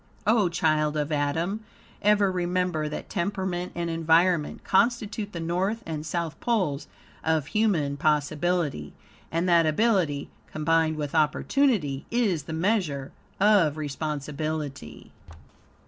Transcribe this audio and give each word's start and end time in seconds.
O 0.25 0.49
child 0.49 0.97
of 0.97 1.11
Adam! 1.11 1.63
Ever 2.01 2.31
remember 2.31 2.89
that 2.89 3.07
temperament 3.07 3.71
and 3.75 3.87
environment 3.87 4.63
constitute 4.63 5.31
the 5.31 5.39
north 5.39 5.83
and 5.85 6.03
south 6.03 6.39
poles 6.39 6.87
of 7.23 7.45
human 7.45 7.97
possibility, 7.97 8.93
and 9.31 9.47
that 9.47 9.67
ability, 9.67 10.31
combined 10.51 10.95
with 10.97 11.13
opportunity, 11.13 12.07
is 12.09 12.45
the 12.45 12.51
measure 12.51 13.11
of 13.39 13.77
responsibility. 13.77 15.11